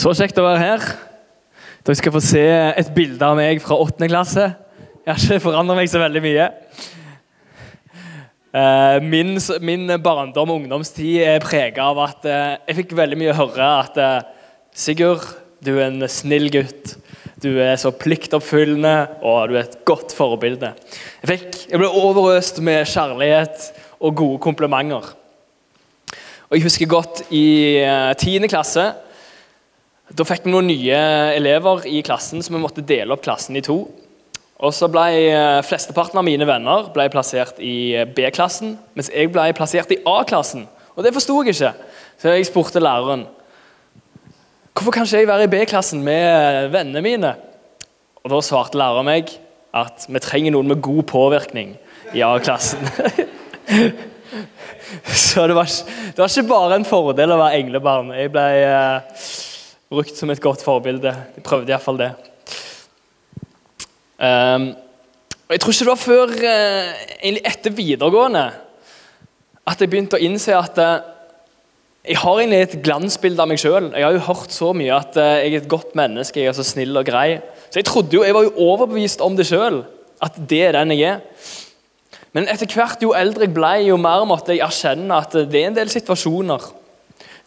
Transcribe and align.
Så 0.00 0.14
kjekt 0.16 0.38
å 0.40 0.44
være 0.46 0.60
her. 0.62 0.84
Dere 1.84 1.98
skal 1.98 2.12
få 2.14 2.20
se 2.24 2.40
et 2.40 2.88
bilde 2.96 3.20
av 3.26 3.34
meg 3.36 3.58
fra 3.60 3.76
8. 3.84 4.06
klasse. 4.08 4.46
Jeg 5.04 5.10
har 5.10 5.18
ikke 5.20 5.42
forandret 5.44 5.76
meg 5.76 5.90
så 5.92 6.00
veldig 6.00 6.22
mye. 6.24 6.46
Eh, 8.56 8.96
Min, 9.04 9.34
min 9.60 9.92
barndom 10.00 10.54
og 10.54 10.62
ungdomstid 10.62 11.18
er 11.26 11.44
prega 11.44 11.90
av 11.90 12.00
at 12.06 12.24
eh, 12.24 12.54
jeg 12.70 12.78
fikk 12.78 12.94
veldig 12.96 13.18
mye 13.20 13.34
høre 13.42 13.66
at 13.82 14.00
eh, 14.00 14.30
Sigurd, 14.72 15.26
du 15.60 15.74
er 15.74 15.90
en 15.90 16.08
snill 16.08 16.48
gutt. 16.54 16.94
Du 17.44 17.50
er 17.60 17.76
så 17.80 17.92
pliktoppfyllende, 17.92 18.94
og 19.20 19.52
du 19.52 19.58
er 19.58 19.66
et 19.66 19.78
godt 19.84 20.16
forbilde. 20.16 20.72
Jeg, 21.20 21.28
fikk, 21.34 21.60
jeg 21.74 21.82
ble 21.82 21.92
overøst 22.06 22.64
med 22.64 22.88
kjærlighet 22.88 23.68
og 24.00 24.16
gode 24.24 24.40
komplimenter. 24.48 25.12
Og 26.48 26.56
Jeg 26.56 26.64
husker 26.70 26.88
godt 26.96 27.24
i 27.28 27.44
eh, 27.84 28.16
10. 28.16 28.48
klasse. 28.48 28.88
Da 30.10 30.26
fikk 30.26 30.46
vi 30.46 30.50
noen 30.50 30.66
nye 30.66 31.00
elever 31.36 31.84
i 31.86 32.00
klassen, 32.02 32.42
så 32.42 32.50
vi 32.50 32.60
måtte 32.60 32.82
dele 32.82 33.14
opp 33.14 33.22
klassen 33.22 33.58
i 33.58 33.62
to. 33.62 33.84
Og 34.60 34.72
så 34.76 34.90
ble 34.92 35.06
eh, 35.30 35.60
Flesteparten 35.64 36.18
av 36.20 36.26
mine 36.26 36.46
venner 36.48 36.88
ble 36.92 37.06
plassert 37.12 37.60
i 37.62 37.94
eh, 37.96 38.08
B-klassen, 38.08 38.74
mens 38.98 39.10
jeg 39.12 39.30
ble 39.32 39.46
plassert 39.56 39.92
i 39.94 40.00
A-klassen. 40.10 40.66
Og 40.96 41.06
Det 41.06 41.14
forsto 41.14 41.36
jeg 41.38 41.54
ikke, 41.54 41.70
så 42.20 42.34
jeg 42.34 42.48
spurte 42.48 42.82
læreren 42.82 43.28
hvorfor 44.80 44.94
kan 44.94 45.04
ikke 45.04 45.18
jeg 45.18 45.28
være 45.28 45.44
i 45.44 45.50
B-klassen 45.52 46.02
med 46.04 46.70
vennene 46.72 47.02
mine. 47.04 47.30
Og 48.24 48.32
Da 48.32 48.40
svarte 48.44 48.78
læreren 48.80 49.08
meg 49.08 49.30
at 49.76 50.06
vi 50.08 50.22
trenger 50.22 50.54
noen 50.54 50.72
med 50.72 50.82
god 50.82 51.04
påvirkning 51.10 51.76
i 52.16 52.24
A-klassen. 52.26 52.82
så 55.26 55.46
det 55.46 55.56
var, 55.56 55.70
det 55.70 56.18
var, 56.18 56.32
ikke 56.32 56.50
bare 56.50 56.80
en 56.80 56.88
fordel 56.88 57.34
å 57.34 57.38
være 57.40 57.62
englebarn. 57.62 58.10
Jeg 58.18 58.32
ble 58.34 58.46
eh, 58.64 59.22
brukt 59.90 60.14
som 60.14 60.30
et 60.30 60.42
godt 60.42 60.62
forbilde. 60.62 61.10
De 61.34 61.42
prøvde 61.42 61.72
iallfall 61.72 61.98
det. 61.98 62.10
Um, 64.20 64.70
og 65.48 65.54
Jeg 65.54 65.60
tror 65.60 65.72
ikke 65.72 65.86
det 65.86 65.90
var 65.90 66.02
før 66.02 66.34
uh, 66.34 66.90
egentlig 67.18 67.46
etter 67.48 67.72
videregående 67.74 68.42
at 69.70 69.80
jeg 69.80 69.90
begynte 69.90 70.18
å 70.18 70.22
innse 70.22 70.54
at 70.54 70.78
uh, 70.78 71.00
jeg 72.06 72.20
har 72.20 72.38
egentlig 72.38 72.60
et 72.62 72.76
glansbilde 72.84 73.42
av 73.42 73.50
meg 73.50 73.58
sjøl. 73.60 73.88
Jeg 73.90 74.06
har 74.06 74.14
jo 74.14 74.28
hørt 74.28 74.54
så 74.54 74.68
mye 74.76 74.92
at 74.94 75.18
uh, 75.18 75.40
jeg 75.42 75.56
er 75.56 75.64
et 75.64 75.72
godt 75.72 75.96
menneske, 75.98 76.38
jeg 76.38 76.52
er 76.52 76.58
så 76.58 76.66
snill 76.68 77.00
og 77.00 77.08
grei. 77.08 77.40
Så 77.66 77.80
jeg 77.80 77.88
trodde 77.88 78.14
jo, 78.14 78.22
jeg 78.26 78.36
var 78.36 78.46
jo 78.46 78.54
overbevist 78.68 79.24
om 79.26 79.34
det 79.38 79.48
sjøl, 79.50 79.82
at 80.22 80.38
det 80.52 80.62
er 80.68 80.78
den 80.78 80.94
jeg 80.94 81.16
er. 81.16 81.48
Men 82.36 82.46
etter 82.52 82.70
hvert 82.70 83.02
jo 83.02 83.10
eldre 83.18 83.48
jeg 83.48 83.56
ble, 83.56 83.72
jo 83.88 83.98
mer 83.98 84.22
måtte 84.28 84.54
jeg 84.54 84.62
erkjenne 84.62 85.18
at 85.18 85.34
det 85.50 85.64
er 85.64 85.72
en 85.72 85.80
del 85.80 85.90
situasjoner 85.90 86.76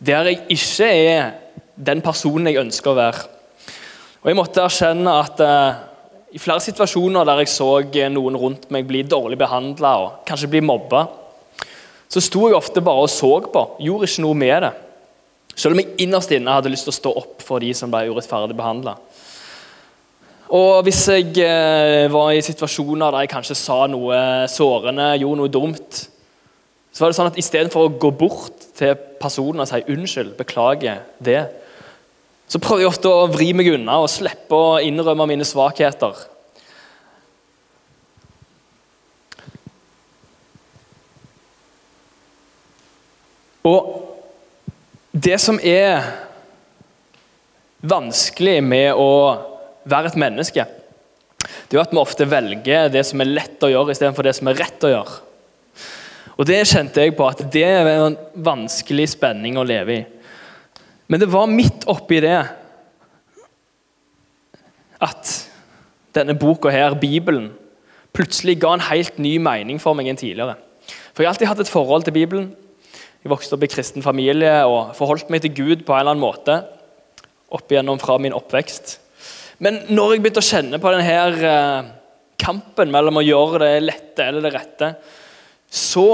der 0.04 0.28
jeg 0.28 0.42
ikke 0.52 0.88
er 0.92 1.32
den 1.76 2.04
personen 2.06 2.50
jeg 2.50 2.62
ønsker 2.62 2.92
å 2.92 2.98
være. 2.98 3.26
Og 4.24 4.30
Jeg 4.30 4.38
måtte 4.40 4.64
erkjenne 4.64 5.16
at 5.20 5.42
eh, 5.44 5.82
i 6.34 6.42
flere 6.42 6.64
situasjoner 6.64 7.28
der 7.28 7.44
jeg 7.44 7.52
så 7.54 7.70
noen 8.10 8.38
rundt 8.40 8.70
meg 8.74 8.88
bli 8.90 9.04
dårlig 9.04 9.38
behandla 9.38 9.98
og 10.02 10.24
kanskje 10.28 10.50
bli 10.54 10.64
mobba, 10.66 11.06
så 12.10 12.22
sto 12.22 12.48
jeg 12.48 12.58
ofte 12.58 12.82
bare 12.86 13.06
og 13.06 13.10
så 13.10 13.32
på, 13.50 13.64
gjorde 13.82 14.10
ikke 14.10 14.24
noe 14.26 14.38
med 14.38 14.66
det. 14.66 14.72
Selv 15.56 15.76
om 15.76 15.82
jeg 15.82 16.06
innerst 16.06 16.32
inne 16.34 16.56
hadde 16.56 16.72
lyst 16.74 16.88
til 16.88 16.94
å 16.94 16.98
stå 16.98 17.14
opp 17.22 17.44
for 17.46 17.62
de 17.62 17.72
som 17.78 17.92
ble 17.94 18.08
urettferdig 18.10 18.58
behandla. 18.58 18.96
Og 20.54 20.84
hvis 20.86 21.02
jeg 21.10 21.32
eh, 21.42 22.06
var 22.14 22.34
i 22.34 22.42
situasjoner 22.46 23.14
der 23.14 23.26
jeg 23.26 23.34
kanskje 23.34 23.58
sa 23.58 23.80
noe 23.90 24.18
sårende, 24.52 25.16
gjorde 25.22 25.40
noe 25.42 25.54
dumt, 25.54 26.04
så 26.94 27.02
var 27.02 27.10
det 27.10 27.18
sånn 27.18 27.32
at 27.32 27.40
istedenfor 27.42 27.88
å 27.88 27.94
gå 27.98 28.12
bort 28.14 28.68
til 28.78 28.94
personen 29.22 29.64
og 29.64 29.70
si 29.70 29.82
unnskyld, 29.90 30.36
beklager 30.38 31.02
det, 31.18 31.42
så 32.48 32.60
prøver 32.62 32.84
jeg 32.84 32.92
ofte 32.92 33.10
å 33.10 33.30
vri 33.32 33.50
meg 33.56 33.72
unna 33.74 33.98
og 34.04 34.12
slippe 34.12 34.58
å 34.58 34.80
innrømme 34.84 35.26
mine 35.32 35.48
svakheter. 35.48 36.18
Og 43.64 43.92
det 45.16 45.40
som 45.40 45.60
er 45.64 46.04
vanskelig 47.84 48.60
med 48.64 48.96
å 49.00 49.12
være 49.88 50.12
et 50.12 50.20
menneske, 50.20 50.66
det 51.70 51.78
er 51.78 51.84
at 51.84 51.94
vi 51.94 52.02
ofte 52.02 52.28
velger 52.30 52.92
det 52.92 53.06
som 53.08 53.24
er 53.24 53.32
lett 53.32 53.64
å 53.64 53.72
gjøre, 53.72 53.96
istedenfor 53.96 54.28
det 54.28 54.36
som 54.38 54.50
er 54.52 54.60
rett 54.60 54.86
å 54.86 54.92
gjøre. 54.92 55.22
Og 56.34 56.48
Det 56.50 56.64
kjente 56.66 57.04
jeg 57.04 57.14
på 57.16 57.28
at 57.30 57.44
det 57.54 57.64
er 57.68 57.90
en 57.94 58.18
vanskelig 58.34 59.12
spenning 59.14 59.58
å 59.58 59.66
leve 59.68 59.96
i. 59.96 60.04
Men 61.08 61.20
det 61.20 61.32
var 61.32 61.50
midt 61.52 61.88
oppi 61.92 62.22
det 62.24 62.38
at 65.04 65.32
denne 66.16 66.36
boka 66.40 66.72
her, 66.72 66.96
Bibelen, 66.96 67.52
plutselig 68.14 68.60
ga 68.62 68.76
en 68.76 68.86
helt 68.88 69.18
ny 69.20 69.36
mening 69.42 69.82
for 69.82 69.98
meg 69.98 70.08
enn 70.12 70.20
tidligere. 70.20 70.56
For 71.14 71.24
Jeg 71.24 71.28
har 71.28 71.34
alltid 71.34 71.50
hatt 71.50 71.64
et 71.66 71.72
forhold 71.72 72.06
til 72.08 72.16
Bibelen. 72.16 72.52
Jeg 73.24 73.32
vokste 73.32 73.56
opp 73.56 73.66
i 73.66 73.72
kristen 73.72 74.06
familie 74.06 74.54
og 74.68 74.94
forholdt 74.98 75.32
meg 75.34 75.44
til 75.44 75.54
Gud 75.56 75.84
på 75.86 75.96
en 75.96 76.04
eller 76.04 76.16
annen 76.16 76.24
måte 76.24 76.60
opp 77.54 77.72
igjennom 77.72 78.00
fra 78.02 78.18
min 78.22 78.36
oppvekst. 78.36 78.98
Men 79.64 79.84
når 79.94 80.16
jeg 80.16 80.24
begynte 80.24 80.42
å 80.42 80.48
kjenne 80.48 80.80
på 80.82 80.92
denne 80.94 81.50
eh, 81.50 81.92
kampen 82.42 82.92
mellom 82.92 83.20
å 83.22 83.26
gjøre 83.26 83.62
det 83.64 83.84
lette 83.86 84.26
eller 84.26 84.46
det 84.46 84.54
rette, 84.56 84.90
så 85.70 86.08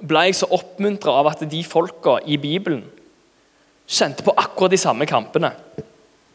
ble 0.00 0.26
jeg 0.28 0.40
så 0.40 0.48
oppmuntra 0.54 1.14
av 1.20 1.30
at 1.30 1.44
de 1.48 1.60
folka 1.66 2.18
i 2.26 2.38
Bibelen 2.40 2.82
kjente 3.90 4.24
på 4.24 4.34
akkurat 4.38 4.72
de 4.72 4.80
samme 4.80 5.06
kampene. 5.08 5.52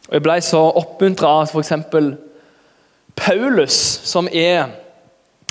Og 0.06 0.14
Jeg 0.18 0.24
ble 0.26 0.40
så 0.44 0.62
oppmuntra 0.78 1.32
av 1.40 1.50
f.eks. 1.50 1.72
Paulus, 3.16 3.78
som 4.04 4.28
er 4.28 4.68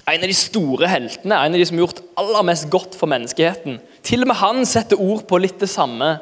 en 0.04 0.20
av 0.20 0.28
de 0.28 0.36
store 0.36 0.88
heltene, 0.90 1.38
en 1.38 1.56
av 1.56 1.58
de 1.58 1.66
som 1.66 1.78
har 1.78 1.86
gjort 1.86 2.02
aller 2.20 2.46
mest 2.50 2.68
godt 2.72 2.96
for 2.98 3.08
menneskeheten. 3.10 3.78
Til 4.04 4.24
og 4.24 4.30
med 4.30 4.40
han 4.42 4.66
setter 4.68 5.00
ord 5.00 5.24
på 5.28 5.40
litt 5.40 5.56
det 5.62 5.70
samme 5.72 6.18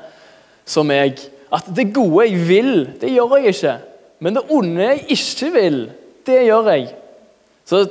som 0.69 0.87
meg. 0.87 1.19
At 1.53 1.66
det 1.75 1.91
gode 1.93 2.28
jeg 2.28 2.44
vil, 2.49 2.75
det 3.03 3.10
gjør 3.10 3.41
jeg 3.41 3.56
ikke. 3.56 3.75
Men 4.22 4.38
det 4.38 4.44
onde 4.54 4.87
jeg 4.87 5.03
ikke 5.16 5.50
vil, 5.56 5.81
det 6.28 6.38
gjør 6.47 6.70
jeg. 6.70 6.87
Så 7.66 7.82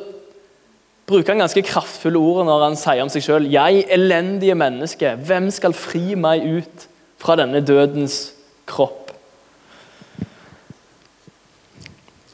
bruker 1.11 1.33
han 1.33 1.43
ganske 1.43 1.65
kraftfulle 1.67 2.19
ord 2.21 2.47
når 2.47 2.63
han 2.69 2.79
sier 2.79 3.03
om 3.03 3.11
seg 3.11 3.25
sjøl 3.25 3.49
Jeg 3.51 3.83
elendige 3.91 4.55
menneske, 4.55 5.11
hvem 5.27 5.51
skal 5.51 5.75
fri 5.75 6.15
meg 6.15 6.47
ut 6.47 6.87
fra 7.21 7.37
denne 7.37 7.61
dødens 7.65 8.31
kropp? 8.69 9.11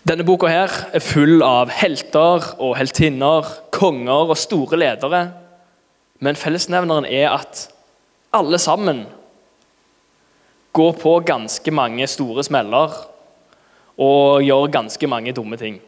Denne 0.07 0.23
boka 0.23 0.47
her 0.47 0.71
er 0.95 1.03
full 1.03 1.41
av 1.43 1.71
helter 1.75 2.45
og 2.63 2.77
heltinner, 2.79 3.43
konger 3.75 4.31
og 4.31 4.37
store 4.39 4.79
ledere. 4.79 5.25
Men 6.23 6.39
fellesnevneren 6.39 7.05
er 7.05 7.33
at 7.33 7.65
alle 8.31 8.59
sammen 8.61 9.03
går 10.77 10.95
på 11.01 11.17
ganske 11.27 11.73
mange 11.75 12.07
store 12.07 12.45
smeller 12.47 12.95
og 13.97 14.45
gjør 14.45 14.71
ganske 14.71 15.09
mange 15.11 15.33
dumme 15.35 15.59
ting. 15.59 15.81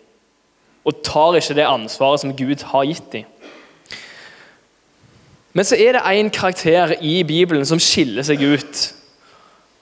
Og 0.83 0.99
tar 1.05 1.37
ikke 1.37 1.55
det 1.55 1.67
ansvaret 1.69 2.23
som 2.23 2.35
Gud 2.35 2.65
har 2.73 2.87
gitt 2.89 3.11
dem. 3.13 3.27
Men 5.59 5.67
så 5.67 5.75
er 5.75 5.97
det 5.97 6.07
én 6.07 6.29
karakter 6.31 6.93
i 7.03 7.17
Bibelen 7.27 7.65
som 7.67 7.81
skiller 7.83 8.23
seg 8.23 8.39
ut, 8.47 8.83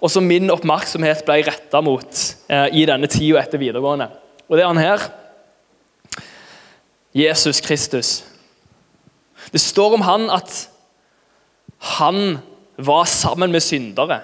og 0.02 0.10
som 0.10 0.26
min 0.26 0.50
oppmerksomhet 0.50 1.22
ble 1.28 1.36
retta 1.46 1.84
mot 1.86 2.22
eh, 2.50 2.72
i 2.82 2.86
denne 2.90 3.06
tida 3.06 3.44
etter 3.44 3.62
videregående. 3.62 4.08
Og 4.50 4.58
det 4.58 4.64
er 4.64 4.72
han 4.72 4.82
her. 4.82 5.06
Jesus 7.14 7.62
Kristus. 7.62 8.24
Det 9.54 9.62
står 9.62 10.00
om 10.00 10.08
han 10.08 10.26
at 10.34 10.64
han 12.00 12.40
var 12.82 13.06
sammen 13.06 13.54
med 13.54 13.62
syndere. 13.62 14.24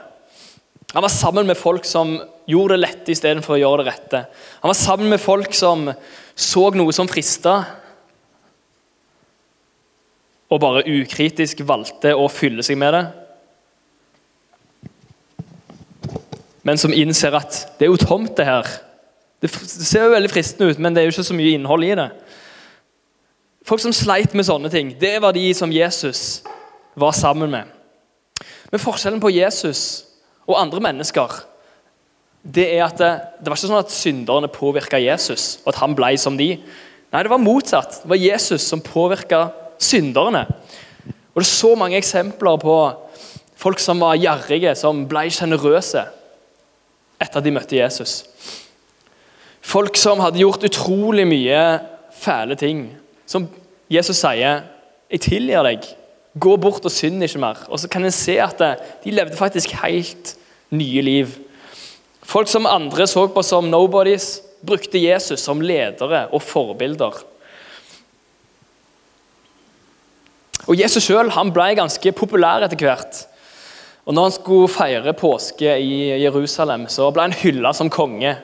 Han 0.98 1.06
var 1.06 1.14
sammen 1.14 1.46
med 1.46 1.62
folk 1.62 1.86
som 1.86 2.16
gjorde 2.50 2.80
det 2.80 2.82
lette 2.82 3.14
istedenfor 3.14 3.60
å 3.60 3.62
gjøre 3.62 3.86
det 3.86 3.94
rette. 3.94 4.26
Han 4.66 4.74
var 4.74 4.82
sammen 4.82 5.14
med 5.14 5.22
folk 5.22 5.54
som 5.54 5.86
så 6.34 6.72
noe 6.74 6.98
som 6.98 7.06
frista, 7.06 7.60
og 10.52 10.62
bare 10.62 10.86
ukritisk 10.86 11.64
valgte 11.68 12.14
å 12.16 12.28
fylle 12.32 12.66
seg 12.66 12.80
med 12.80 12.96
det. 12.96 13.04
Men 16.64 16.80
som 16.80 16.96
innser 16.96 17.36
at 17.36 17.60
det 17.78 17.88
er 17.88 17.92
jo 17.92 18.00
tomt, 18.00 18.36
det 18.38 18.48
her. 18.48 18.68
Det 19.44 19.50
ser 19.52 20.06
jo 20.06 20.14
veldig 20.14 20.32
fristende 20.32 20.72
ut, 20.72 20.80
men 20.80 20.96
det 20.96 21.02
er 21.02 21.10
jo 21.10 21.16
ikke 21.16 21.28
så 21.28 21.36
mye 21.36 21.56
innhold 21.58 21.84
i 21.84 21.96
det. 22.00 22.10
Folk 23.68 23.84
som 23.84 23.96
sleit 23.96 24.36
med 24.36 24.48
sånne 24.48 24.72
ting, 24.72 24.94
det 25.00 25.18
var 25.24 25.36
de 25.36 25.46
som 25.56 25.72
Jesus 25.72 26.44
var 27.00 27.16
sammen 27.16 27.52
med. 27.52 27.68
Men 28.72 28.82
forskjellen 28.82 29.22
på 29.24 29.32
Jesus 29.32 30.04
og 30.48 30.60
andre 30.60 30.82
mennesker 30.84 31.44
det 32.44 32.66
er 32.76 32.82
at 32.84 32.98
det, 33.00 33.12
det 33.40 33.48
var 33.48 33.56
ikke 33.56 33.70
sånn 33.70 33.80
at 33.80 33.94
synderne 33.96 34.50
påvirka 34.52 35.00
Jesus, 35.00 35.62
og 35.64 35.72
at 35.72 35.80
han 35.80 35.94
ble 35.96 36.10
som 36.20 36.36
de. 36.36 36.50
Nei, 37.14 37.22
det 37.24 37.32
var 37.32 37.40
motsatt. 37.40 38.02
Det 38.04 38.10
var 38.12 38.20
Jesus 38.20 38.66
som 38.68 38.84
påvirka 38.84 39.46
synderne. 39.84 40.46
Og 41.34 41.42
Det 41.42 41.48
er 41.48 41.52
så 41.52 41.76
mange 41.76 41.98
eksempler 41.98 42.60
på 42.62 42.76
folk 43.56 43.80
som 43.80 44.02
var 44.04 44.20
gjerrige, 44.20 44.76
som 44.76 45.06
ble 45.10 45.30
sjenerøse. 45.32 46.06
etter 47.22 47.40
at 47.40 47.46
de 47.46 47.52
møtte 47.56 47.78
Jesus. 47.78 48.26
Folk 49.64 49.96
som 49.96 50.20
hadde 50.20 50.42
gjort 50.42 50.66
utrolig 50.68 51.24
mye 51.28 51.80
fæle 52.12 52.56
ting. 52.60 52.90
Som 53.26 53.48
Jesus 53.90 54.18
sier, 54.18 54.64
'Jeg 55.10 55.22
tilgir 55.22 55.64
deg. 55.64 55.80
Gå 56.40 56.58
bort 56.58 56.86
og 56.86 56.92
synd 56.92 57.24
ikke 57.24 57.40
mer.' 57.40 57.70
Og 57.70 57.80
så 57.80 57.88
kan 57.88 58.04
en 58.04 58.12
se 58.12 58.40
at 58.42 58.60
de 59.04 59.12
levde 59.12 59.38
faktisk 59.38 59.72
helt 59.72 60.36
nye 60.72 61.02
liv. 61.02 61.28
Folk 62.24 62.48
som 62.48 62.66
andre 62.66 63.08
så 63.08 63.28
på 63.28 63.42
som 63.42 63.64
nobodies, 63.64 64.42
brukte 64.66 64.98
Jesus 64.98 65.40
som 65.40 65.62
ledere 65.62 66.28
og 66.32 66.42
forbilder. 66.42 67.24
Og 70.68 70.80
Jesus 70.80 71.04
sjøl 71.04 71.32
ble 71.52 71.70
ganske 71.76 72.12
populær 72.16 72.64
etter 72.64 72.80
hvert. 72.80 73.26
Og 74.04 74.16
når 74.16 74.28
han 74.28 74.36
skulle 74.36 74.72
feire 74.72 75.14
påske 75.16 75.78
i 75.80 76.20
Jerusalem, 76.24 76.88
så 76.92 77.10
ble 77.12 77.28
han 77.28 77.36
hylla 77.40 77.72
som 77.76 77.92
konge. 77.92 78.36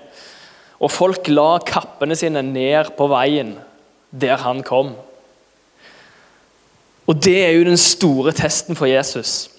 Og 0.80 0.92
folk 0.92 1.28
la 1.32 1.60
kappene 1.68 2.16
sine 2.16 2.44
ned 2.46 2.94
på 2.98 3.08
veien 3.12 3.58
der 4.12 4.40
han 4.44 4.64
kom. 4.64 4.94
Og 7.10 7.24
Det 7.24 7.40
er 7.44 7.56
jo 7.58 7.66
den 7.66 7.78
store 7.78 8.32
testen 8.38 8.78
for 8.78 8.86
Jesus. 8.86 9.50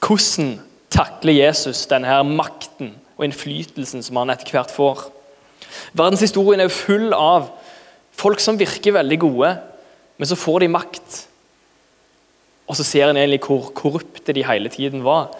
Hvordan 0.00 0.58
takler 0.92 1.32
Jesus 1.32 1.86
denne 1.88 2.20
makten 2.28 2.92
og 3.16 3.24
innflytelsen 3.24 4.04
som 4.04 4.20
han 4.20 4.30
etter 4.30 4.52
hvert 4.52 4.70
får? 4.74 5.06
Verdenshistorien 5.96 6.60
er 6.60 6.68
jo 6.68 6.76
full 6.76 7.14
av 7.16 7.48
folk 8.12 8.42
som 8.42 8.58
virker 8.60 8.94
veldig 8.98 9.18
gode, 9.22 9.54
men 10.18 10.28
så 10.28 10.36
får 10.36 10.60
de 10.60 10.68
makt. 10.68 11.29
Og 12.70 12.78
så 12.78 12.86
ser 12.86 13.10
en 13.10 13.18
egentlig 13.18 13.42
hvor 13.42 13.72
korrupte 13.74 14.34
de 14.36 14.46
hele 14.46 14.70
tiden 14.70 15.02
var. 15.02 15.32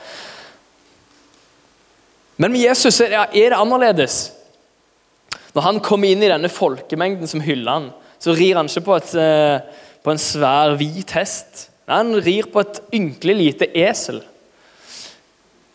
Men 2.41 2.55
med 2.55 2.65
Jesus 2.65 2.99
er 3.05 3.29
det 3.31 3.55
annerledes. 3.55 4.33
Når 5.55 5.67
han 5.67 5.81
kommer 5.85 6.11
inn 6.11 6.23
i 6.25 6.31
denne 6.31 6.51
folkemengden 6.51 7.31
som 7.31 7.43
hyller 7.45 7.77
han, 7.77 7.89
så 8.21 8.35
rir 8.37 8.59
han 8.59 8.69
ikke 8.71 8.87
på, 8.87 8.97
et, 8.99 9.13
eh, 9.19 9.85
på 10.03 10.13
en 10.13 10.21
svær, 10.21 10.75
hvit 10.79 11.15
hest. 11.17 11.69
Han 11.91 12.15
rir 12.23 12.51
på 12.51 12.63
et 12.63 12.81
ynkelig 12.95 13.37
lite 13.37 13.71
esel. 13.77 14.21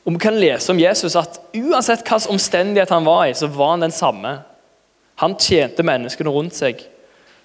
Og 0.05 0.13
Vi 0.13 0.19
kan 0.21 0.37
lese 0.37 0.71
om 0.71 0.79
Jesus 0.79 1.15
at 1.15 1.39
uansett 1.55 2.03
hvilken 2.05 2.35
omstendighet 2.35 2.89
han 2.93 3.05
var 3.05 3.25
i, 3.25 3.33
så 3.33 3.47
var 3.47 3.73
han 3.73 3.87
den 3.87 3.95
samme. 3.95 4.37
Han 5.15 5.37
tjente 5.39 5.83
menneskene 5.83 6.29
rundt 6.29 6.55
seg. 6.55 6.83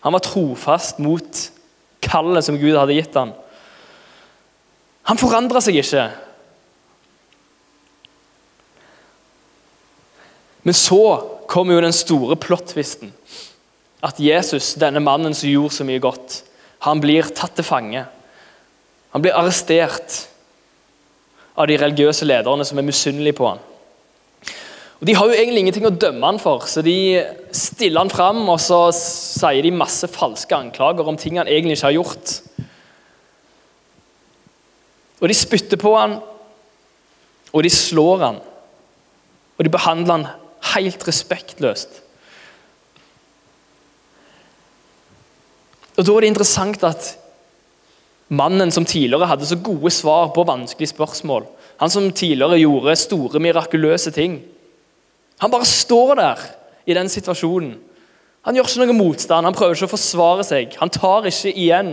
Han 0.00 0.12
var 0.12 0.24
trofast 0.24 0.98
mot 0.98 1.50
kallet 2.04 2.44
som 2.44 2.58
Gud 2.58 2.76
hadde 2.76 2.96
gitt 2.96 3.16
ham. 3.16 3.32
Han 5.10 5.18
forandra 5.18 5.58
seg 5.58 5.80
ikke. 5.80 6.04
Men 10.62 10.76
så 10.76 11.00
kommer 11.50 11.74
jo 11.74 11.82
den 11.82 11.96
store 11.96 12.36
plottvisten. 12.38 13.10
At 14.06 14.20
Jesus, 14.22 14.76
denne 14.78 15.02
mannen 15.02 15.34
som 15.34 15.50
gjorde 15.50 15.74
så 15.80 15.86
mye 15.88 16.02
godt, 16.02 16.44
han 16.86 17.02
blir 17.02 17.26
tatt 17.34 17.56
til 17.58 17.66
fange. 17.66 18.04
Han 19.10 19.24
blir 19.24 19.34
arrestert 19.34 20.28
av 21.58 21.66
de 21.66 21.76
religiøse 21.80 22.28
lederne 22.28 22.64
som 22.64 22.78
er 22.78 22.86
misunnelige 22.86 23.36
på 23.40 23.50
han. 23.50 23.66
Og 25.00 25.08
De 25.08 25.16
har 25.16 25.26
jo 25.26 25.34
egentlig 25.34 25.64
ingenting 25.64 25.88
å 25.88 25.96
dømme 25.96 26.28
han 26.28 26.38
for, 26.38 26.68
så 26.68 26.84
de 26.84 26.94
stiller 27.56 28.04
han 28.04 28.12
fram 28.12 28.44
og 28.44 28.60
så 28.62 28.82
sier 28.94 29.64
de 29.64 29.72
masse 29.74 30.06
falske 30.12 30.54
anklager 30.54 31.08
om 31.08 31.18
ting 31.18 31.40
han 31.40 31.48
egentlig 31.48 31.78
ikke 31.80 31.88
har 31.88 31.98
gjort. 31.98 32.34
Og 35.20 35.28
De 35.28 35.36
spytter 35.36 35.76
på 35.80 35.94
han, 35.98 36.18
og 37.52 37.62
de 37.62 37.70
slår 37.70 38.22
han, 38.24 38.38
og 39.58 39.64
de 39.64 39.72
behandler 39.72 40.16
han 40.16 40.28
Helt 40.74 41.06
respektløst. 41.08 41.88
Og 45.96 46.04
Da 46.04 46.12
er 46.12 46.20
det 46.20 46.28
interessant 46.30 46.84
at 46.84 47.06
mannen 48.28 48.70
som 48.70 48.84
tidligere 48.84 49.26
hadde 49.26 49.48
så 49.48 49.56
gode 49.56 49.90
svar 49.90 50.28
på 50.36 50.44
vanskelige 50.44 50.92
spørsmål, 50.92 51.46
han 51.80 51.90
som 51.90 52.12
tidligere 52.12 52.60
gjorde 52.60 52.96
store, 52.96 53.40
mirakuløse 53.40 54.12
ting, 54.12 54.42
han 55.40 55.50
bare 55.50 55.64
står 55.64 56.14
der 56.14 56.40
i 56.86 56.94
den 56.94 57.08
situasjonen. 57.08 57.78
Han 58.44 58.56
gjør 58.56 58.68
ikke 58.68 58.84
noe 58.84 58.96
motstand, 58.96 59.46
han 59.46 59.56
prøver 59.56 59.76
ikke 59.76 59.88
å 59.88 59.94
forsvare 59.94 60.44
seg. 60.44 60.76
Han 60.80 60.92
tar 60.92 61.28
ikke 61.28 61.52
igjen. 61.52 61.90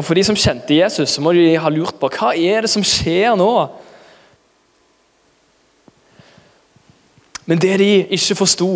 Og 0.00 0.04
For 0.06 0.16
de 0.16 0.22
som 0.24 0.36
kjente 0.38 0.78
Jesus, 0.78 1.10
så 1.12 1.20
må 1.20 1.34
de 1.36 1.58
ha 1.60 1.68
lurt 1.68 1.98
på 2.00 2.08
hva 2.08 2.30
er 2.32 2.64
det 2.64 2.70
som 2.72 2.84
skjer 2.86 3.34
nå. 3.36 3.52
Men 7.44 7.60
det 7.60 7.74
de 7.82 7.88
ikke 8.16 8.38
forsto, 8.38 8.68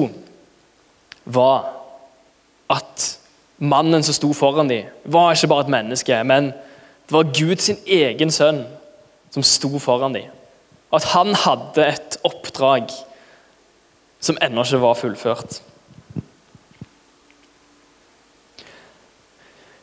var 1.24 1.70
at 2.68 3.06
mannen 3.56 4.04
som 4.04 4.16
sto 4.18 4.34
foran 4.36 4.68
dem, 4.68 4.90
var 5.08 5.32
ikke 5.32 5.48
bare 5.48 5.64
et 5.64 5.72
menneske, 5.72 6.18
men 6.28 6.50
det 6.52 7.16
var 7.16 7.32
Guds 7.32 7.70
egen 7.72 8.34
sønn 8.34 8.60
som 9.32 9.46
sto 9.48 9.72
foran 9.80 10.18
dem. 10.18 10.28
At 10.92 11.08
han 11.14 11.32
hadde 11.46 11.88
et 11.88 12.18
oppdrag 12.28 12.92
som 14.20 14.36
ennå 14.44 14.66
ikke 14.68 14.82
var 14.84 15.00
fullført. 15.00 15.56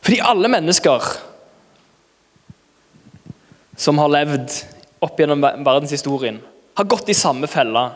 Fordi 0.06 0.22
alle 0.22 0.54
mennesker 0.54 1.10
som 3.76 3.98
har 4.00 4.12
levd 4.12 4.54
opp 5.02 5.18
gjennom 5.20 5.42
verdenshistorien, 5.42 6.40
har 6.74 6.88
gått 6.88 7.10
i 7.12 7.16
samme 7.16 7.48
fella. 7.50 7.90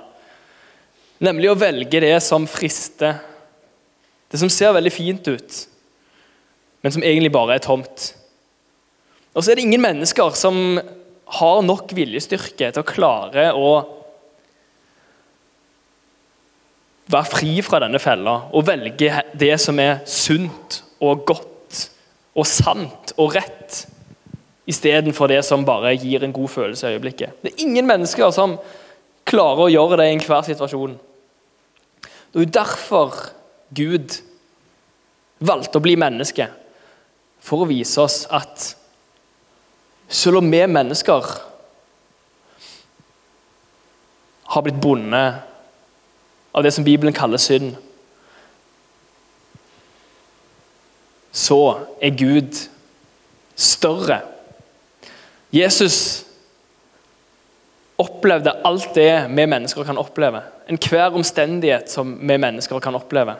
Nemlig 1.22 1.50
å 1.52 1.58
velge 1.58 2.02
det 2.02 2.16
som 2.24 2.48
frister. 2.50 3.20
Det 4.28 4.40
som 4.40 4.50
ser 4.52 4.74
veldig 4.74 4.92
fint 4.92 5.28
ut, 5.30 5.58
men 6.82 6.92
som 6.92 7.04
egentlig 7.04 7.30
bare 7.32 7.56
er 7.56 7.62
tomt. 7.62 8.10
Og 9.36 9.44
så 9.44 9.52
er 9.52 9.58
det 9.58 9.66
ingen 9.68 9.84
mennesker 9.84 10.34
som 10.36 10.80
har 11.36 11.62
nok 11.66 11.92
viljestyrke 11.96 12.70
til 12.72 12.82
å 12.82 12.86
klare 12.86 13.50
å 13.54 13.70
være 17.06 17.30
fri 17.30 17.52
fra 17.62 17.80
denne 17.84 18.00
fella 18.02 18.36
og 18.50 18.66
velge 18.66 19.22
det 19.38 19.54
som 19.62 19.78
er 19.82 20.00
sunt 20.10 20.80
og 21.04 21.26
godt 21.28 21.82
og 22.36 22.48
sant 22.48 23.14
og 23.16 23.36
rett, 23.36 23.84
istedenfor 24.66 25.30
det 25.30 25.44
som 25.46 25.64
bare 25.64 25.94
gir 25.94 26.24
en 26.24 26.34
god 26.34 26.48
følelse 26.48 26.88
i 26.88 26.96
øyeblikket. 26.96 27.42
Det 27.42 27.52
er 27.52 27.64
ingen 27.66 27.86
mennesker 27.86 28.30
som 28.34 28.56
klarer 29.26 29.66
å 29.66 29.72
gjøre 29.72 30.00
det 30.00 30.08
i 30.10 30.16
enhver 30.16 30.46
situasjon. 30.46 30.96
Det 32.02 32.40
er 32.40 32.46
jo 32.46 32.54
derfor 32.58 33.14
Gud 33.74 34.18
valgte 35.38 35.78
å 35.78 35.84
bli 35.84 35.96
menneske, 35.98 36.48
for 37.40 37.62
å 37.62 37.68
vise 37.70 38.00
oss 38.02 38.24
at 38.34 38.72
selv 40.08 40.40
om 40.40 40.50
vi 40.50 40.62
mennesker 40.66 41.28
har 44.46 44.62
blitt 44.62 44.80
bundet 44.82 45.42
av 46.56 46.64
det 46.64 46.72
som 46.74 46.86
Bibelen 46.86 47.14
kaller 47.14 47.42
synd, 47.42 47.74
så 51.36 51.60
er 52.00 52.16
Gud 52.16 52.56
større. 53.54 54.22
Jesus 55.56 56.26
opplevde 57.98 58.52
alt 58.64 58.94
det 58.94 59.10
vi 59.32 59.46
mennesker 59.48 59.84
kan 59.86 59.98
oppleve. 59.98 60.42
Enhver 60.68 61.16
omstendighet 61.16 61.90
som 61.90 62.16
vi 62.20 62.36
mennesker 62.36 62.80
kan 62.82 62.94
oppleve. 62.98 63.36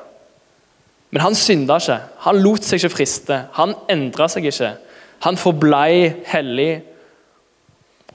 Men 1.10 1.22
han 1.22 1.34
synda 1.34 1.78
ikke. 1.80 2.00
Han 2.26 2.40
lot 2.42 2.64
seg 2.64 2.80
ikke 2.80 2.96
friste. 2.96 3.40
Han 3.58 3.74
endra 3.92 4.28
seg 4.32 4.48
ikke. 4.48 4.74
Han 5.26 5.38
forblei 5.40 6.12
hellig 6.28 6.70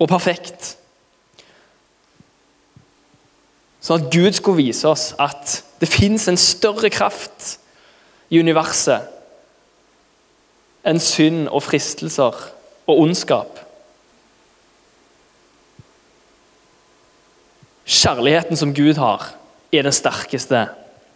og 0.02 0.10
perfekt. 0.10 0.76
Sånn 3.82 4.04
at 4.04 4.14
Gud 4.14 4.38
skulle 4.38 4.62
vise 4.62 4.86
oss 4.90 5.12
at 5.22 5.62
det 5.82 5.90
fins 5.90 6.28
en 6.30 6.38
større 6.38 6.92
kraft 6.94 7.56
i 8.30 8.40
universet 8.42 9.10
enn 10.86 11.02
synd 11.02 11.48
og 11.50 11.64
fristelser 11.66 12.38
og 12.90 13.02
ondskap. 13.02 13.60
Kjærligheten 17.86 18.58
som 18.58 18.74
Gud 18.76 19.00
har, 19.02 19.32
er 19.74 19.86
den 19.88 19.96
sterkeste 19.96 20.68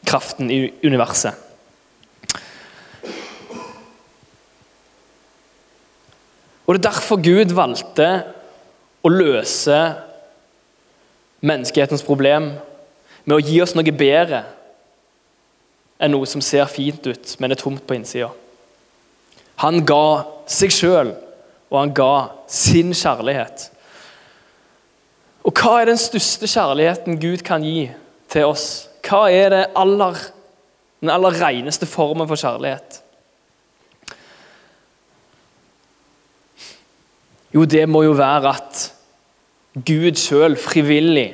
kraften 0.05 0.51
i 0.51 0.69
universet. 0.85 1.33
Og 6.65 6.73
Det 6.73 6.85
er 6.85 6.89
derfor 6.89 7.21
Gud 7.21 7.53
valgte 7.53 8.07
å 9.05 9.09
løse 9.09 9.77
menneskehetens 11.45 12.03
problem 12.05 12.55
med 13.25 13.35
å 13.35 13.43
gi 13.43 13.59
oss 13.61 13.75
noe 13.77 13.93
bedre 13.93 14.41
enn 16.01 16.11
noe 16.11 16.25
som 16.27 16.41
ser 16.43 16.65
fint 16.69 17.05
ut, 17.05 17.35
men 17.39 17.53
er 17.53 17.59
tomt 17.59 17.85
på 17.85 17.95
innsida. 17.95 18.31
Han 19.61 19.85
ga 19.87 20.25
seg 20.51 20.73
sjøl, 20.73 21.13
og 21.69 21.77
han 21.79 21.93
ga 21.95 22.13
sin 22.51 22.91
kjærlighet. 22.97 23.69
Og 25.45 25.53
hva 25.53 25.77
er 25.81 25.91
den 25.91 25.99
største 26.01 26.49
kjærligheten 26.49 27.19
Gud 27.21 27.43
kan 27.45 27.63
gi 27.63 27.85
til 28.33 28.47
oss? 28.49 28.87
Hva 29.05 29.27
er 29.29 29.53
aller, 29.77 30.17
den 31.03 31.11
aller 31.13 31.37
reneste 31.37 31.85
formen 31.85 32.25
for 32.29 32.39
kjærlighet? 32.39 33.01
Jo, 37.53 37.63
det 37.69 37.85
må 37.87 38.01
jo 38.03 38.15
være 38.17 38.51
at 38.51 38.79
Gud 39.85 40.17
sjøl 40.19 40.57
frivillig 40.59 41.29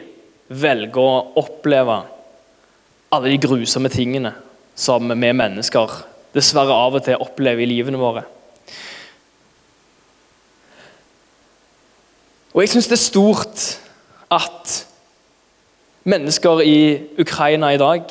velger 0.52 1.00
å 1.00 1.40
oppleve 1.40 2.02
alle 3.16 3.32
de 3.32 3.40
grusomme 3.42 3.90
tingene 3.92 4.34
som 4.76 5.08
vi 5.08 5.32
mennesker 5.32 5.96
dessverre 6.36 6.76
av 6.76 7.00
og 7.00 7.06
til 7.06 7.24
opplever 7.24 7.64
i 7.64 7.70
livene 7.70 8.00
våre. 8.00 8.26
Og 12.52 12.60
jeg 12.64 12.74
syns 12.74 12.92
det 12.92 12.98
er 12.98 13.06
stort 13.06 13.66
at 14.32 14.76
mennesker 16.08 16.64
i 16.64 16.78
Ukraina 17.20 17.74
i 17.74 17.80
dag, 17.82 18.08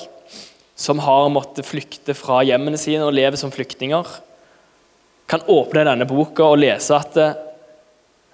som 0.76 1.00
har 1.04 1.30
måttet 1.32 1.68
flykte 1.68 2.14
fra 2.16 2.42
hjemmene 2.46 2.78
sine 2.80 3.06
og 3.06 3.16
lever 3.16 3.40
som 3.40 3.52
flyktninger, 3.52 4.06
kan 5.30 5.44
åpne 5.48 5.84
denne 5.86 6.08
boka 6.08 6.48
og 6.52 6.60
lese 6.60 6.96
at 6.96 7.16
eh, 7.20 7.36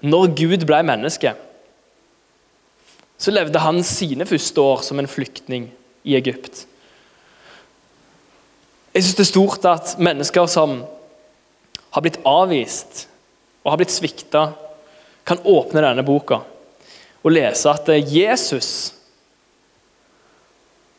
når 0.07 0.33
Gud 0.38 0.64
ble 0.69 0.81
menneske, 0.87 1.35
så 3.16 3.33
levde 3.33 3.61
han 3.61 3.81
sine 3.85 4.26
første 4.28 4.61
år 4.61 4.83
som 4.85 5.00
en 5.00 5.09
flyktning 5.09 5.71
i 6.05 6.16
Egypt. 6.19 6.66
Jeg 8.93 9.05
syns 9.05 9.16
det 9.16 9.25
er 9.26 9.31
stort 9.31 9.69
at 9.69 9.95
mennesker 10.00 10.49
som 10.49 10.78
har 11.93 12.05
blitt 12.05 12.21
avvist 12.28 13.07
og 13.64 13.73
har 13.73 13.81
blitt 13.81 13.95
svikta, 13.95 14.50
kan 15.26 15.40
åpne 15.43 15.83
denne 15.83 16.05
boka 16.07 16.38
og 17.26 17.35
lese 17.35 17.66
at 17.73 17.88
Jesus 18.06 18.71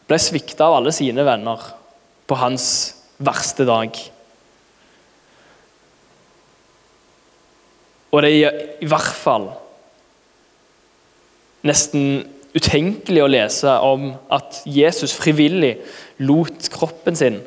ble 0.08 0.18
svikta 0.20 0.68
av 0.68 0.82
alle 0.82 0.92
sine 0.96 1.24
venner 1.24 1.62
på 2.28 2.36
hans 2.40 2.68
verste 3.24 3.64
dag. 3.68 3.96
Og 8.12 8.24
det 8.24 8.32
er 8.34 8.60
i 8.84 8.90
hvert 8.92 9.16
fall 9.16 9.48
nesten 11.68 12.26
utenkelig 12.58 13.24
å 13.24 13.32
lese 13.32 13.78
om 13.88 14.10
at 14.34 14.62
Jesus 14.68 15.16
frivillig 15.16 15.78
lot 16.28 16.68
kroppen 16.74 17.16
sin 17.20 17.40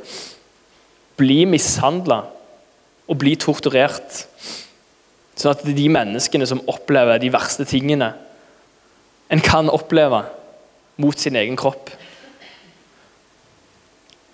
bli 1.21 1.43
mishandla 1.49 2.23
og 3.11 3.21
bli 3.21 3.37
torturert. 3.41 4.25
Sånn 5.37 5.53
at 5.53 5.65
de 5.69 5.87
menneskene 5.93 6.49
som 6.49 6.65
opplever 6.71 7.21
de 7.21 7.33
verste 7.33 7.69
tingene 7.69 8.13
en 9.31 9.41
kan 9.41 9.71
oppleve 9.71 10.25
mot 10.97 11.19
sin 11.19 11.37
egen 11.37 11.57
kropp, 11.57 11.91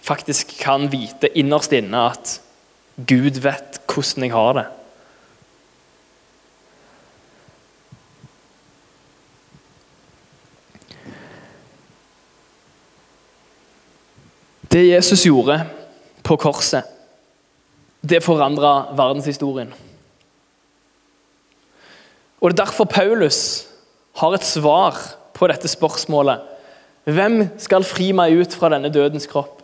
faktisk 0.00 0.56
kan 0.60 0.88
vite 0.92 1.30
innerst 1.38 1.72
inne 1.76 2.06
at 2.10 2.40
Gud 2.96 3.42
vet 3.44 3.80
hvordan 3.86 4.24
jeg 4.24 4.32
har 4.32 4.52
det. 4.56 4.66
Det 14.72 14.88
Jesus 14.88 15.22
gjorde 15.24 15.60
på 16.24 16.36
korset, 16.36 16.84
det 18.02 18.24
forandra 18.24 18.92
verdenshistorien. 18.96 19.72
Og 22.40 22.50
Det 22.50 22.58
er 22.60 22.64
derfor 22.64 22.84
Paulus 22.84 23.68
har 24.16 24.36
et 24.36 24.46
svar 24.46 24.96
på 25.36 25.48
dette 25.50 25.68
spørsmålet. 25.70 26.42
Hvem 27.06 27.42
skal 27.62 27.86
fri 27.86 28.10
meg 28.16 28.34
ut 28.40 28.56
fra 28.56 28.70
denne 28.72 28.90
dødens 28.92 29.28
kropp? 29.30 29.60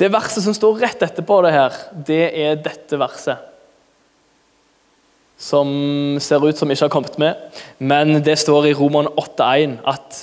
Det 0.00 0.08
verset 0.12 0.44
som 0.44 0.56
står 0.56 0.80
rett 0.80 1.02
etterpå 1.04 1.42
det 1.44 1.52
her, 1.54 1.76
det 2.08 2.24
er 2.42 2.60
dette 2.60 2.98
verset. 3.00 3.46
Som 5.40 6.18
ser 6.20 6.44
ut 6.44 6.56
som 6.56 6.70
ikke 6.72 6.86
har 6.86 6.92
kommet 6.92 7.16
med, 7.20 7.36
men 7.78 8.20
det 8.24 8.38
står 8.40 8.70
i 8.70 8.76
Roman 8.76 9.08
8,1 9.12 9.78
at 9.88 10.22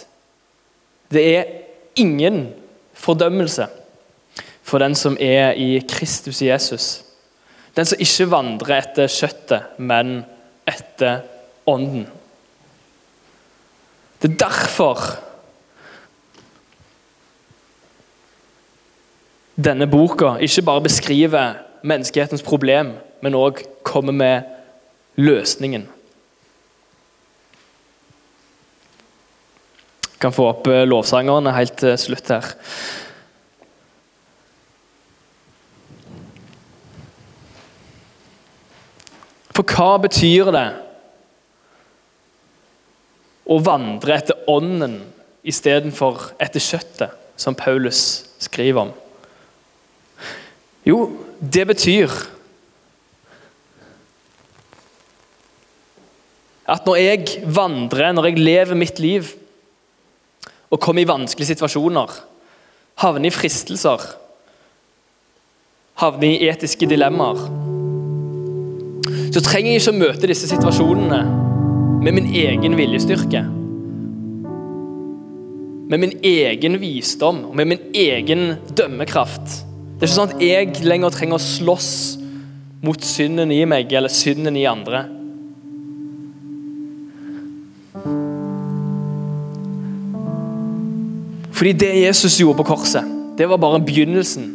det 1.13 1.23
er 1.23 1.51
ingen 1.97 2.49
fordømmelse 2.97 3.69
for 4.67 4.83
den 4.83 4.97
som 4.97 5.15
er 5.21 5.55
i 5.55 5.77
Kristus 5.87 6.41
Jesus. 6.43 6.87
Den 7.77 7.87
som 7.87 8.01
ikke 8.01 8.29
vandrer 8.33 8.79
etter 8.81 9.09
kjøttet, 9.09 9.77
men 9.77 10.19
etter 10.67 11.21
ånden. 11.69 12.07
Det 14.21 14.31
er 14.31 14.37
derfor 14.41 15.01
denne 19.57 19.87
boka 19.89 20.35
ikke 20.41 20.61
bare 20.61 20.81
beskriver 20.81 21.53
menneskehetens 21.83 22.43
problem, 22.45 22.93
men 23.21 23.37
òg 23.37 23.61
kommer 23.83 24.13
med 24.13 24.41
løsningen. 25.17 25.87
Jeg 30.11 30.21
kan 30.21 30.33
få 30.33 30.47
opp 30.49 30.67
lovsangerne 30.67 31.53
helt 31.53 31.77
til 31.77 31.97
slutt 31.97 32.29
her. 32.33 32.45
For 39.57 39.65
hva 39.65 39.97
betyr 40.01 40.51
det 40.53 40.67
å 43.47 43.59
vandre 43.63 44.17
etter 44.17 44.39
ånden 44.51 44.99
istedenfor 45.47 46.33
etter 46.43 46.63
kjøttet, 46.63 47.13
som 47.39 47.55
Paulus 47.55 48.01
skriver 48.41 48.87
om? 48.87 48.93
Jo, 50.87 50.99
det 51.39 51.67
betyr 51.69 52.11
at 56.67 56.87
når 56.87 56.99
jeg 56.99 57.43
vandrer, 57.55 58.11
når 58.11 58.31
jeg 58.31 58.41
lever 58.43 58.79
mitt 58.79 58.99
liv 58.99 59.29
og 60.67 60.81
kommer 60.83 61.05
i 61.05 61.07
vanskelige 61.07 61.53
situasjoner, 61.53 62.11
havner 62.99 63.29
i 63.29 63.35
fristelser, 63.35 64.03
havner 66.01 66.33
i 66.33 66.49
etiske 66.51 66.89
dilemmaer 66.89 67.45
så 69.33 69.43
trenger 69.43 69.73
jeg 69.73 69.81
ikke 69.81 69.93
å 69.93 69.99
møte 70.01 70.29
disse 70.29 70.47
situasjonene 70.49 71.46
med 72.01 72.13
min 72.13 72.27
egen 72.35 72.77
viljestyrke. 72.77 73.41
Med 75.87 75.99
min 75.99 76.13
egen 76.23 76.77
visdom 76.81 77.45
og 77.49 77.55
med 77.55 77.65
min 77.65 77.79
egen 77.95 78.53
dømmekraft. 78.77 79.63
Det 79.97 80.05
er 80.05 80.09
ikke 80.09 80.13
sånn 80.13 80.33
at 80.35 80.43
jeg 80.43 80.85
lenger 80.85 81.13
trenger 81.13 81.39
å 81.39 81.41
slåss 81.41 81.91
mot 82.85 83.01
synden 83.01 83.51
i 83.51 83.63
meg 83.65 83.93
eller 83.97 84.13
synden 84.13 84.59
i 84.59 84.67
andre. 84.69 85.07
Fordi 91.57 91.73
det 91.73 91.95
Jesus 92.03 92.37
gjorde 92.37 92.61
på 92.61 92.67
korset, 92.75 93.15
det 93.37 93.49
var 93.49 93.57
bare 93.61 93.81
begynnelsen 93.81 94.53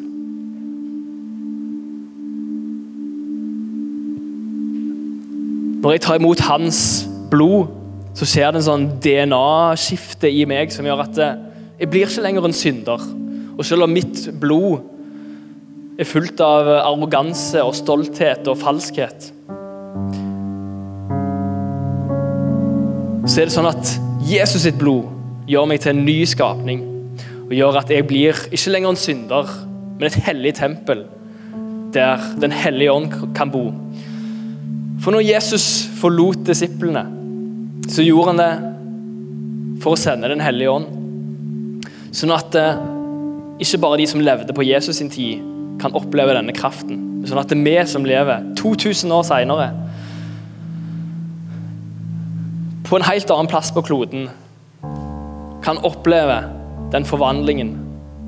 Når 5.83 5.97
jeg 5.97 6.01
tar 6.01 6.15
imot 6.21 6.41
hans 6.47 6.79
blod, 7.33 7.73
så 8.15 8.29
skjer 8.29 8.53
det 8.53 8.61
en 8.61 8.69
sånn 8.69 8.87
DNA-skifte 9.03 10.29
i 10.29 10.45
meg 10.49 10.73
som 10.75 10.87
gjør 10.87 11.05
at 11.07 11.21
eh, 11.23 11.39
jeg 11.81 11.91
blir 11.91 12.07
ikke 12.07 12.25
lenger 12.27 12.47
en 12.47 12.57
synder. 12.57 13.05
Og 13.57 13.65
selv 13.67 13.87
om 13.87 13.93
mitt 13.93 14.27
blod 14.41 14.85
er 16.01 16.09
fullt 16.09 16.41
av 16.45 16.69
arroganse 16.83 17.62
og 17.65 17.75
stolthet 17.77 18.49
og 18.51 18.61
falskhet, 18.61 19.31
så 23.23 23.41
er 23.41 23.49
det 23.49 23.55
sånn 23.55 23.71
at 23.71 23.93
Jesus 24.29 24.65
sitt 24.67 24.79
blod 24.81 25.09
gjør 25.49 25.69
meg 25.71 25.83
til 25.83 25.95
en 25.95 26.05
ny 26.05 26.19
skapning. 26.29 26.85
Og 27.49 27.55
gjør 27.57 27.81
at 27.83 27.91
jeg 27.93 28.07
blir 28.09 28.39
ikke 28.51 28.73
lenger 28.75 28.93
en 28.93 29.01
synder, 29.01 29.51
men 29.97 30.09
et 30.09 30.23
hellig 30.29 30.55
tempel 30.59 31.07
der 31.93 32.23
Den 32.41 32.55
hellige 32.57 32.93
ånd 32.93 33.11
kan 33.37 33.51
bo. 33.53 33.67
For 35.05 35.12
når 35.12 35.27
Jesus 35.27 35.85
forlot 36.01 36.47
disiplene, 36.47 37.03
så 37.91 38.05
gjorde 38.05 38.33
han 38.33 38.43
det 38.43 38.53
for 39.83 39.97
å 39.97 39.99
sende 39.99 40.31
Den 40.31 40.43
hellige 40.45 40.71
ånd. 40.71 41.87
Sånn 42.15 42.35
at 42.35 42.55
eh, 42.59 42.83
ikke 43.62 43.81
bare 43.83 43.99
de 44.03 44.07
som 44.11 44.23
levde 44.23 44.55
på 44.55 44.67
Jesus 44.67 45.01
sin 45.01 45.11
tid, 45.11 45.43
kan 45.81 45.95
oppleve 45.99 46.35
denne 46.37 46.55
kraften. 46.55 47.25
Sånn 47.27 47.41
at 47.41 47.51
det 47.51 47.59
er 47.59 47.65
vi 47.67 47.75
som 47.91 48.07
lever 48.07 48.45
2000 48.59 49.15
år 49.15 49.25
seinere, 49.27 49.71
på 52.87 52.99
en 52.99 53.07
helt 53.07 53.31
annen 53.33 53.49
plass 53.49 53.71
på 53.73 53.83
kloden, 53.87 54.27
kan 55.65 55.81
oppleve 55.87 56.43
den 56.93 57.07
forvandlingen 57.09 57.73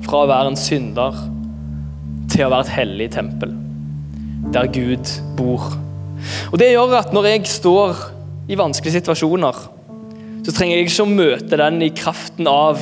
fra 0.07 0.23
å 0.23 0.29
være 0.31 0.53
en 0.53 0.59
synder 0.59 1.19
til 2.31 2.47
å 2.47 2.51
være 2.53 2.65
et 2.65 2.75
hellig 2.79 3.11
tempel. 3.13 3.53
der 4.53 4.67
Gud 4.69 5.09
bor. 5.37 5.73
Og 6.51 6.59
Det 6.59 6.71
gjør 6.71 6.99
at 6.99 7.13
når 7.13 7.25
jeg 7.25 7.47
står 7.49 8.14
i 8.47 8.57
vanskelige 8.57 8.99
situasjoner, 8.99 9.61
så 10.45 10.53
trenger 10.53 10.77
jeg 10.77 10.89
ikke 10.89 11.05
å 11.05 11.09
møte 11.09 11.59
den 11.59 11.81
i 11.81 11.93
kraften 11.95 12.49
av 12.49 12.81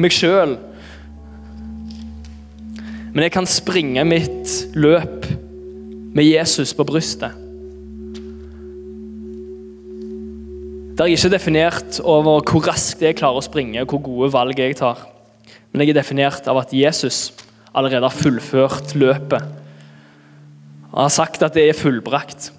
meg 0.00 0.12
sjøl. 0.12 0.56
Men 3.10 3.24
jeg 3.24 3.34
kan 3.34 3.48
springe 3.48 4.04
mitt 4.06 4.52
løp 4.76 5.26
med 6.14 6.26
Jesus 6.26 6.74
på 6.76 6.86
brystet. 6.86 7.32
Der 11.00 11.06
er 11.06 11.14
ikke 11.14 11.32
definert 11.32 11.96
over 12.04 12.42
hvor 12.44 12.66
raskt 12.68 13.00
jeg 13.00 13.16
klarer 13.16 13.40
å 13.40 13.44
springe, 13.44 13.80
og 13.80 13.94
hvor 13.94 14.02
gode 14.04 14.32
valg 14.34 14.58
jeg 14.60 14.76
tar. 14.76 15.00
Men 15.72 15.82
jeg 15.86 15.94
er 15.94 16.02
definert 16.02 16.48
av 16.50 16.60
at 16.60 16.74
Jesus 16.76 17.30
allerede 17.72 18.04
har 18.04 18.12
fullført 18.12 18.92
løpet. 18.98 19.46
Han 20.90 21.06
har 21.06 21.14
sagt 21.14 21.40
at 21.46 21.56
det 21.56 21.70
er 21.70 21.78
fullbrakt. 21.78 22.50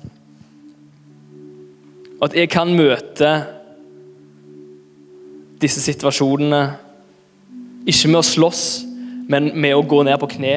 At 2.22 2.36
jeg 2.38 2.50
kan 2.54 2.70
møte 2.78 3.32
disse 5.62 5.82
situasjonene 5.82 6.62
ikke 7.90 8.12
med 8.12 8.20
å 8.22 8.26
slåss, 8.26 8.64
men 9.32 9.52
med 9.58 9.76
å 9.78 9.86
gå 9.86 10.04
ned 10.06 10.20
på 10.22 10.30
kne 10.36 10.56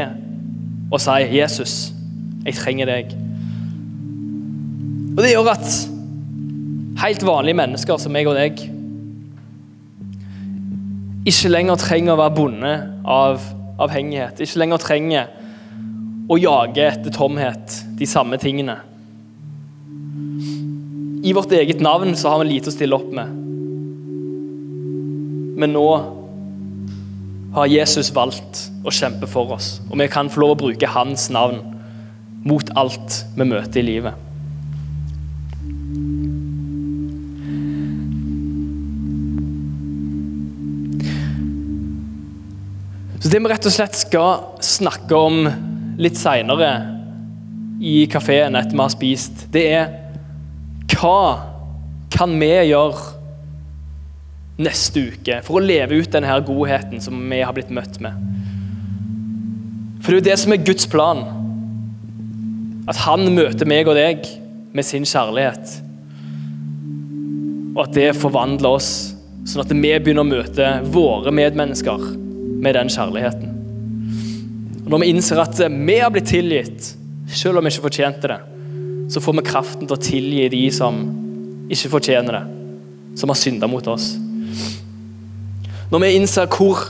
og 0.92 1.00
si 1.00 1.10
'Jesus, 1.10 1.92
jeg 2.44 2.54
trenger 2.54 2.86
deg'. 2.86 3.16
Og 5.16 5.22
Det 5.22 5.30
gjør 5.30 5.50
at 5.50 5.90
helt 7.04 7.22
vanlige 7.26 7.56
mennesker 7.56 7.96
som 7.96 8.12
meg 8.12 8.26
og 8.26 8.34
deg 8.34 8.58
ikke 11.24 11.48
lenger 11.48 11.80
trenger 11.80 12.12
å 12.12 12.20
være 12.20 12.36
bonde 12.36 12.72
av 13.08 13.40
avhengighet. 13.80 14.40
Ikke 14.44 14.60
lenger 14.60 14.82
trenger 14.82 15.30
å 16.28 16.36
jage 16.40 16.84
etter 16.84 17.14
tomhet, 17.14 17.78
de 17.96 18.08
samme 18.08 18.36
tingene. 18.40 18.76
I 21.24 21.32
vårt 21.32 21.52
eget 21.52 21.80
navn 21.80 22.16
så 22.16 22.28
har 22.28 22.42
vi 22.42 22.50
lite 22.50 22.68
å 22.68 22.74
stille 22.74 22.96
opp 22.98 23.08
med. 23.16 23.30
Men 25.56 25.72
nå 25.72 25.86
har 27.54 27.70
Jesus 27.70 28.10
valgt 28.12 28.66
å 28.84 28.92
kjempe 28.92 29.24
for 29.30 29.54
oss, 29.56 29.78
og 29.88 29.96
vi 30.02 30.08
kan 30.12 30.28
få 30.28 30.42
lov 30.42 30.52
å 30.52 30.58
bruke 30.66 30.90
hans 30.92 31.30
navn 31.32 31.62
mot 32.44 32.68
alt 32.76 33.22
vi 33.38 33.46
møter 33.48 33.80
i 33.80 33.86
livet. 33.88 34.20
Så 43.24 43.32
Det 43.32 43.40
vi 43.40 43.48
rett 43.48 43.72
og 43.72 43.78
slett 43.80 43.96
skal 43.96 44.60
snakke 44.60 45.16
om 45.16 45.48
litt 45.96 46.20
seinere 46.20 46.74
i 47.80 48.02
kafeen 48.12 48.60
etter 48.60 48.76
vi 48.76 48.84
har 48.84 48.92
spist, 48.92 49.46
det 49.54 49.68
er 49.72 50.03
hva 51.04 51.36
kan 52.14 52.32
vi 52.40 52.48
gjøre 52.70 53.12
neste 54.64 55.02
uke 55.10 55.40
for 55.44 55.58
å 55.58 55.64
leve 55.64 55.98
ut 55.98 56.12
denne 56.14 56.36
godheten 56.46 57.02
som 57.04 57.18
vi 57.28 57.42
har 57.44 57.52
blitt 57.56 57.72
møtt 57.74 57.98
med? 58.04 58.16
For 60.00 60.12
det 60.12 60.16
er 60.16 60.20
jo 60.20 60.28
det 60.30 60.38
som 60.40 60.54
er 60.54 60.64
Guds 60.64 60.88
plan. 60.88 61.20
At 62.88 63.02
han 63.04 63.26
møter 63.36 63.68
meg 63.68 63.88
og 63.88 63.98
deg 63.98 64.24
med 64.76 64.86
sin 64.86 65.04
kjærlighet. 65.08 65.76
Og 67.74 67.82
at 67.86 67.94
det 67.96 68.10
forvandler 68.20 68.78
oss, 68.78 68.90
sånn 69.48 69.64
at 69.64 69.72
vi 69.72 69.82
begynner 69.82 70.24
å 70.24 70.28
møte 70.28 70.70
våre 70.94 71.32
medmennesker 71.34 72.08
med 72.64 72.76
den 72.78 72.92
kjærligheten. 72.92 73.52
Og 74.84 74.92
Når 74.92 75.04
vi 75.04 75.12
innser 75.12 75.40
at 75.40 75.60
vi 75.68 76.00
har 76.00 76.12
blitt 76.12 76.32
tilgitt, 76.32 76.94
selv 77.28 77.58
om 77.58 77.64
vi 77.64 77.72
ikke 77.72 77.88
fortjente 77.88 78.30
det, 78.30 78.40
så 79.10 79.20
får 79.20 79.36
vi 79.38 79.46
kraften 79.46 79.86
til 79.86 79.96
å 79.96 80.00
tilgi 80.02 80.48
de 80.52 80.64
som 80.72 81.00
ikke 81.72 81.92
fortjener 81.92 82.38
det, 82.38 82.44
som 83.20 83.30
har 83.30 83.38
synda 83.38 83.68
mot 83.70 83.86
oss. 83.90 84.14
Når 85.92 86.02
vi 86.02 86.14
innser 86.18 86.48
hvor 86.50 86.80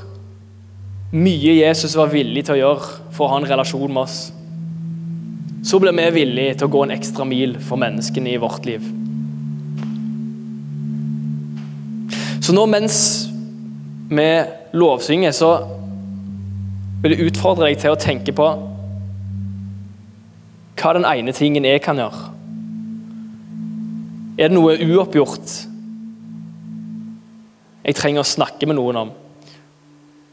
mye 1.14 1.58
Jesus 1.58 1.94
var 1.98 2.12
villig 2.12 2.46
til 2.46 2.56
å 2.56 2.60
gjøre 2.60 3.12
for 3.14 3.26
å 3.26 3.34
ha 3.34 3.40
en 3.40 3.48
relasjon 3.48 3.90
med 3.90 4.02
oss, 4.06 4.18
så 5.64 5.80
blir 5.80 5.94
vi 5.96 6.10
villige 6.18 6.58
til 6.58 6.68
å 6.68 6.74
gå 6.74 6.82
en 6.84 6.94
ekstra 6.94 7.26
mil 7.28 7.56
for 7.62 7.80
menneskene 7.80 8.34
i 8.34 8.40
vårt 8.40 8.66
liv. 8.68 8.84
Så 12.44 12.52
nå 12.52 12.66
mens 12.68 12.98
vi 14.10 14.28
lovsynger, 14.76 15.32
så 15.32 15.54
vil 17.02 17.14
jeg 17.14 17.30
utfordre 17.30 17.70
deg 17.70 17.80
til 17.80 17.94
å 17.94 18.00
tenke 18.00 18.34
på 18.36 18.48
hva 20.84 20.92
den 20.92 21.06
ene 21.08 21.32
tingen 21.32 21.64
jeg 21.64 21.80
kan 21.80 21.96
gjøre? 21.96 22.26
Er 24.36 24.50
det 24.50 24.56
noe 24.56 24.74
uoppgjort 24.84 25.54
jeg 27.84 27.96
trenger 27.96 28.20
å 28.20 28.28
snakke 28.28 28.68
med 28.68 28.76
noen 28.76 28.98
om? 29.00 29.14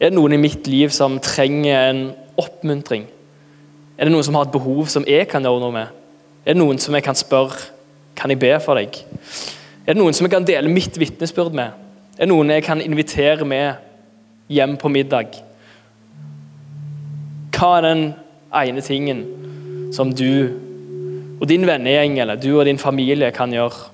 Er 0.01 0.09
det 0.09 0.17
noen 0.17 0.35
i 0.35 0.41
mitt 0.41 0.67
liv 0.67 0.91
som 0.91 1.19
trenger 1.23 1.87
en 1.91 2.03
oppmuntring? 2.41 3.05
Er 3.95 4.09
det 4.09 4.11
noen 4.11 4.27
som 4.27 4.35
har 4.35 4.49
et 4.49 4.55
behov 4.55 4.89
som 4.91 5.07
jeg 5.07 5.29
kan 5.31 5.45
gjøre 5.45 5.63
noe 5.63 5.75
med? 5.75 5.97
Er 6.43 6.55
det 6.55 6.59
noen 6.59 6.79
som 6.83 6.95
jeg 6.97 7.05
kan 7.05 7.15
spørre 7.15 7.69
kan 8.19 8.33
jeg 8.33 8.41
be 8.41 8.51
for 8.59 8.75
deg? 8.75 8.97
Er 9.85 9.93
det 9.93 10.01
noen 10.01 10.15
som 10.17 10.27
jeg 10.27 10.35
kan 10.35 10.47
dele 10.47 10.71
mitt 10.71 10.99
vitnesbyrd 10.99 11.55
med? 11.55 11.77
Er 12.17 12.25
det 12.25 12.33
noen 12.33 12.51
jeg 12.51 12.67
kan 12.67 12.83
invitere 12.83 13.47
med 13.47 13.79
hjem 14.51 14.75
på 14.81 14.91
middag? 14.91 15.37
Hva 17.55 17.77
er 17.77 17.87
den 17.87 18.09
ene 18.51 18.83
tingen 18.83 19.29
som 19.91 20.13
du 20.15 20.51
og 21.41 21.47
din 21.49 21.65
vennegjeng 21.67 22.19
eller 22.21 22.39
du 22.39 22.51
og 22.53 22.65
din 22.67 22.79
familie 22.81 23.31
kan 23.33 23.53
gjøre 23.53 23.89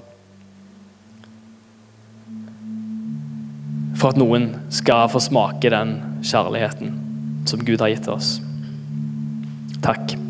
for 3.97 4.13
at 4.13 4.19
noen 4.19 4.51
skal 4.73 5.09
få 5.09 5.21
smake 5.23 5.71
den 5.73 5.97
kjærligheten 6.21 6.93
som 7.49 7.63
Gud 7.65 7.81
har 7.81 7.95
gitt 7.95 8.09
oss. 8.11 8.37
Takk. 9.81 10.26